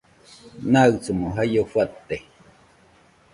[0.71, 2.17] Naɨsomo jaio fate